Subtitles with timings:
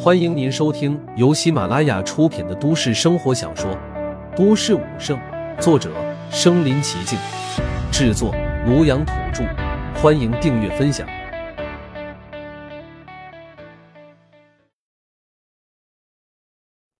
[0.00, 3.68] 欢迎您收听由喜马拉雅出品的都市生活小说
[4.36, 5.18] 《都市武圣》，
[5.60, 5.92] 作者：
[6.30, 7.18] 身临其境，
[7.90, 8.32] 制作：
[8.64, 9.42] 庐阳土著。
[10.00, 11.04] 欢迎订阅分享。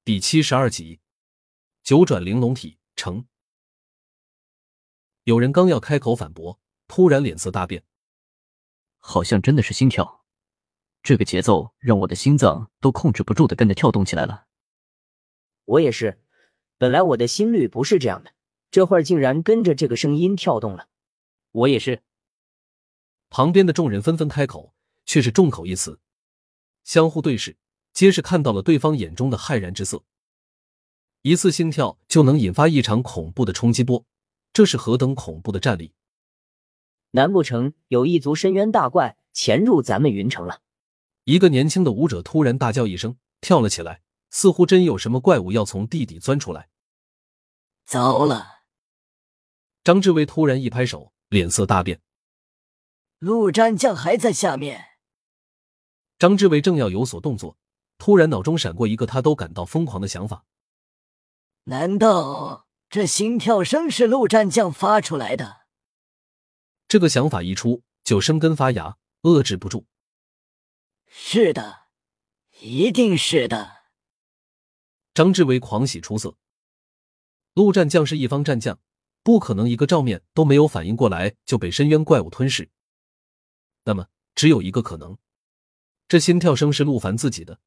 [0.04, 0.98] 第七十二集，
[1.84, 3.24] 九转玲珑体成。
[5.22, 6.58] 有人刚要开口反驳，
[6.88, 7.84] 突然脸色大变，
[8.98, 10.17] 好像真的是心跳。
[11.02, 14.46] 这个节奏让我的心脏都控制不住的跟着跳动起来了。
[15.64, 16.20] 我也是，
[16.76, 18.32] 本来我的心率不是这样的，
[18.70, 20.88] 这会儿竟然跟着这个声音跳动了。
[21.52, 22.02] 我也是。
[23.30, 26.00] 旁边的众人纷纷开口，却是众口一词，
[26.84, 27.56] 相互对视，
[27.92, 30.02] 皆是看到了对方眼中的骇然之色。
[31.22, 34.06] 一次心跳就能引发一场恐怖的冲击波，
[34.52, 35.92] 这是何等恐怖的战力！
[37.10, 40.62] 难不成有一族深渊大怪潜入咱们云城了？
[41.28, 44.00] 一个年轻的舞者突然大叫一声，跳了起来，
[44.30, 46.70] 似乎真有什么怪物要从地底钻出来。
[47.84, 48.62] 糟了！
[49.84, 52.00] 张志威突然一拍手，脸色大变。
[53.18, 54.82] 陆战将还在下面。
[56.18, 57.58] 张志伟正要有所动作，
[57.98, 60.46] 突然脑中闪过一个他都感到疯狂的想法：
[61.64, 65.66] 难道这心跳声是陆战将发出来的？
[66.88, 69.84] 这个想法一出，就生根发芽，遏制不住。
[71.08, 71.88] 是的，
[72.60, 73.78] 一定是的。
[75.14, 76.36] 张志伟狂喜出色。
[77.54, 78.78] 陆战将是一方战将，
[79.22, 82.70] 不可能一个照面都没有反应过来就被深渊怪物吞噬。
[83.84, 85.18] 那么，只有一个可能，
[86.06, 87.58] 这心跳声是陆凡自己的。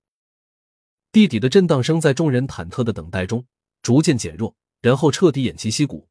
[1.12, 3.46] 地底的震荡声在众人忐忑的等待中
[3.82, 6.08] 逐渐减弱，然后彻底偃旗息鼓。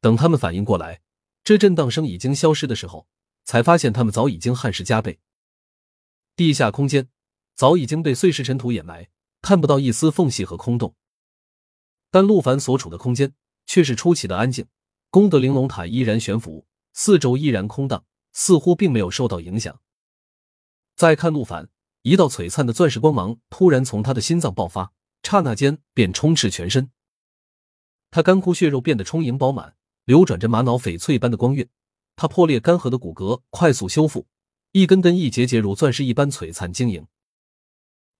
[0.00, 1.02] 等他们反应过来，
[1.44, 3.06] 这震荡声已经消失的时候，
[3.44, 5.20] 才发现他们早已经汗湿加倍。
[6.36, 7.08] 地下空间
[7.54, 9.08] 早已经被碎石尘土掩埋，
[9.40, 10.94] 看不到一丝缝隙和空洞。
[12.10, 13.34] 但陆凡所处的空间
[13.64, 14.66] 却是出奇的安静，
[15.08, 18.04] 功德玲珑塔依然悬浮，四周依然空荡，
[18.34, 19.80] 似乎并没有受到影响。
[20.94, 21.70] 再看陆凡，
[22.02, 24.92] 一道璀璨的钻石光芒突然从他的心脏爆发，
[25.22, 26.90] 刹那间便充斥全身。
[28.10, 29.74] 他干枯血肉变得充盈饱满，
[30.04, 31.66] 流转着玛瑙翡翠般的光晕。
[32.14, 34.26] 他破裂干涸的骨骼快速修复。
[34.76, 37.06] 一根根、一节节如钻石一般璀璨晶莹，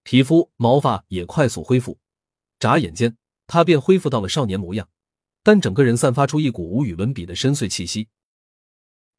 [0.04, 1.98] 皮肤、毛发也快速恢复。
[2.58, 4.88] 眨眼间，他便恢复到了少年模样，
[5.42, 8.08] 但整个人散发出一股无与伦比的深邃气息，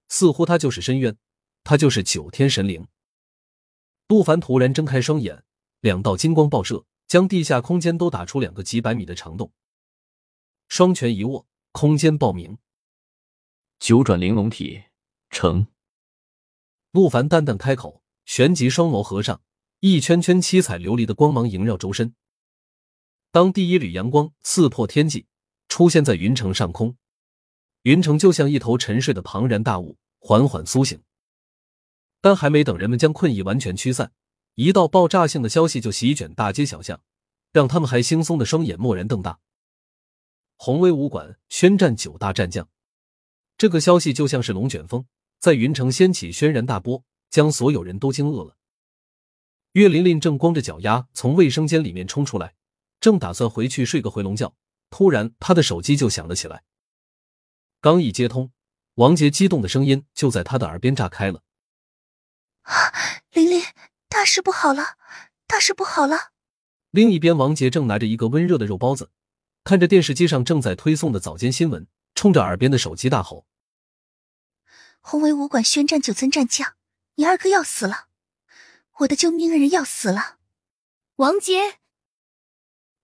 [0.10, 1.16] 似乎他就是深渊，
[1.64, 2.88] 他就是九天神灵。
[4.08, 5.44] 陆凡突然睁开双眼，
[5.82, 9.54] 两道金光爆射，将地下空间都打出两个几百米的长洞。
[10.70, 12.58] 双拳一握，空间爆鸣，
[13.78, 14.86] 九转玲珑体
[15.30, 15.68] 成。
[16.98, 19.40] 陆凡淡淡开口，旋即双眸合上，
[19.82, 22.16] 一圈圈七彩琉璃的光芒萦绕周身。
[23.30, 25.28] 当第一缕阳光刺破天际，
[25.68, 26.98] 出现在云城上空，
[27.84, 31.00] 云城就像一头沉睡的庞然大物，缓缓苏醒。
[32.20, 34.12] 但还没等人们将困意完全驱散，
[34.56, 37.00] 一道爆炸性的消息就席卷大街小巷，
[37.52, 39.38] 让他们还惺忪的双眼蓦然瞪大。
[40.56, 42.68] 宏威武馆宣战九大战将，
[43.56, 45.06] 这个消息就像是龙卷风。
[45.40, 48.58] 在云城掀起轩然大波，将所有人都惊愕了。
[49.74, 52.56] 岳琳琳正光着脚丫从卫生间里面冲出来，
[53.00, 54.56] 正打算回去睡个回笼觉，
[54.90, 56.64] 突然她的手机就响了起来。
[57.80, 58.52] 刚一接通，
[58.96, 61.44] 王杰激动的声音就在他的耳边炸开了
[62.64, 62.74] ：“啊，
[63.32, 63.62] 琳琳，
[64.10, 64.98] 大事不好了，
[65.46, 66.32] 大事不好了！”
[66.90, 69.12] 另一边，王杰正拿着一个温热的肉包子，
[69.64, 73.46] 看着电视机上正在推送的早间新闻，冲着耳边的手机大吼。
[75.10, 76.76] 宏威武馆宣战九尊战将，
[77.16, 78.10] 你二哥要死了！
[78.98, 80.38] 我的救命恩人要死了！
[81.16, 81.80] 王杰，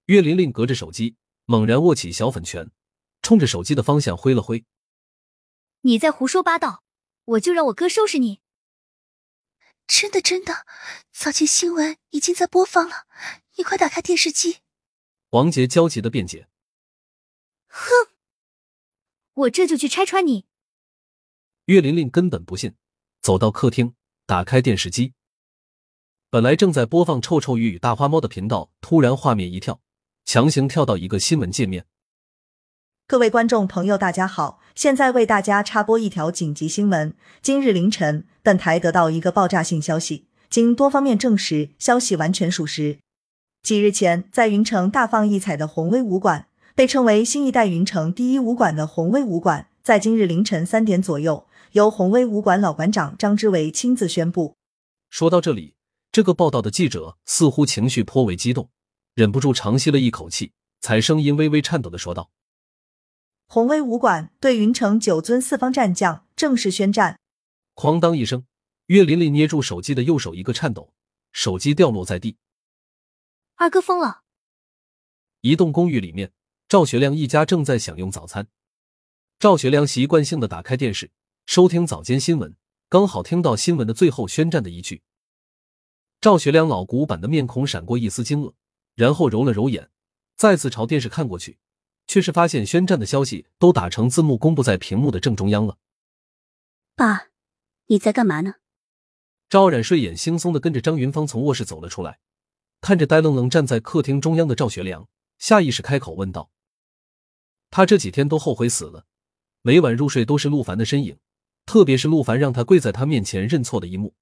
[0.07, 1.15] 岳玲玲隔着手机
[1.45, 2.69] 猛然握起小粉拳，
[3.21, 4.65] 冲着手机的方向挥了挥。
[5.83, 6.83] 你在胡说八道！
[7.23, 8.41] 我就让我哥收拾你！
[9.87, 10.65] 真的真的，
[11.13, 13.07] 早前新闻已经在播放了，
[13.55, 14.57] 你快打开电视机！
[15.29, 16.49] 王杰焦急的辩解。
[17.67, 18.09] 哼，
[19.35, 20.45] 我这就去拆穿你！
[21.67, 22.73] 岳琳琳根本不信，
[23.21, 23.93] 走到客厅，
[24.25, 25.13] 打开电视机。
[26.29, 29.79] 本来正在播放《臭臭鱼与大花猫》的频道，突然画面一跳，
[30.25, 31.85] 强行跳到一个新闻界面。
[33.07, 42.99] 各位观众朋友，大家好，现在为大家插播一条紧急新闻：今日凌晨，本台得到一个爆炸性消息，经多方面证实，消息完全属实。
[43.61, 51.45] 几日前，在云城大放异彩的宏威武馆，被称为新一代云城第一武馆的宏威武馆，在今日凌晨三点左右。
[51.73, 54.55] 由红威武馆老馆长张之维亲自宣布。
[55.09, 55.73] 说到这里，
[56.11, 58.69] 这个报道的记者似乎情绪颇为激动，
[59.15, 62.29] 忍不住长吸了一口气，才声音微微颤抖的说道
[63.49, 67.19] ：“红威武馆对云城九尊四方战将正式宣战。”
[67.75, 68.45] 哐当一声，
[68.85, 70.93] 岳琳琳捏住手机的右手一个颤抖，
[71.31, 72.37] 手机掉落在地。
[73.55, 74.21] 二哥疯了！
[75.41, 76.31] 一栋公寓里面，
[76.69, 78.47] 赵学亮一家正在享用早餐。
[79.43, 81.11] 赵学良习惯性的打开电视，
[81.45, 82.55] 收听早间新闻，
[82.87, 85.03] 刚好听到新闻的最后宣战的一句。
[86.21, 88.53] 赵学良老古板的面孔闪过一丝惊愕，
[88.95, 89.89] 然后揉了揉眼，
[90.37, 91.57] 再次朝电视看过去，
[92.07, 95.77] 却是发现宣战的消息都打成字幕公布在屏幕的正中央了。
[96.95, 97.27] 爸，
[97.87, 98.53] 你在干嘛呢？
[99.49, 102.19] 赵冉睡眼惺忪的跟着张云芳从卧室走了出来，
[102.79, 106.49] 看着呆愣愣站在客厅中央的赵学良，下意识开口问道
[107.69, 109.05] ：“他这几天都后悔死了。”
[109.65, 111.17] 每晚入睡都是陆凡的身影，
[111.65, 114.13] 特别是陆凡让他跪在他面前认错的一幕，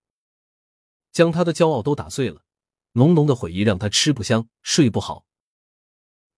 [1.11, 2.43] 将他的骄傲都打碎了。
[2.91, 5.25] 浓浓的悔意让他吃不香，睡不好。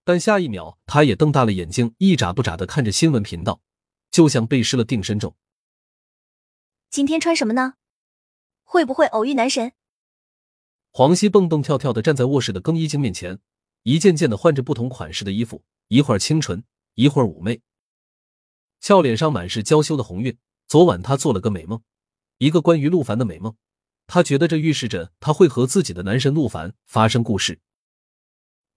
[0.06, 3.60] 但下一秒，他也瞪大了眼睛，一眨不眨的看着新闻频道，
[4.10, 5.36] 就像被施了定身咒。
[6.90, 7.74] 今天穿什么呢？
[8.64, 9.74] 会不会偶遇男神？
[10.92, 13.40] 黄熙蹦蹦跳跳的站在卧室的更衣镜面前，
[13.82, 16.64] 一件件的换着不同款式的衣服，一会儿清纯，
[16.94, 17.60] 一会儿妩媚。
[18.84, 20.38] 俏脸上满是娇羞的红晕。
[20.68, 21.82] 昨晚她做了个美梦，
[22.38, 23.56] 一个关于陆凡的美梦。
[24.08, 27.62] 她觉得这预示着她会和自己的男神陆凡发生故事，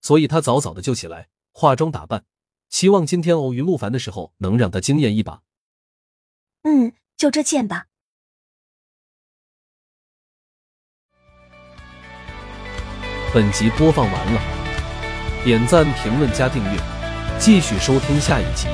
[0.01, 2.25] 所以她早早的就起来化妆打扮，
[2.69, 5.43] 希望今天偶遇陆凡的时候能让他惊艳一把。
[6.63, 7.87] 嗯，就这件吧。
[13.35, 14.41] 本集播放完了，
[15.43, 16.79] 点赞、评论、加订阅，
[17.41, 18.69] 继续收听下一集。